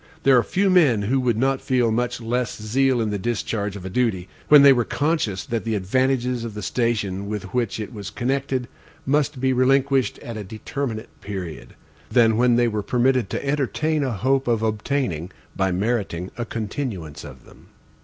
[0.23, 3.85] There are few men who would not feel much less zeal in the discharge of
[3.85, 7.93] a duty when they were conscious that the advantages of the station with which it
[7.93, 8.67] was connected
[9.05, 11.75] must be relinquished at a determinate period,
[12.09, 17.23] than when they were permitted to entertain a hope of obtaining, by meriting, a continuance
[17.23, 17.67] of them.